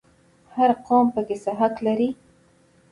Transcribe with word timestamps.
هر 0.55 0.71
قوم 0.87 1.05
پکې 1.15 1.37
څه 1.43 1.51
حق 1.59 1.75
لري؟ 1.85 2.09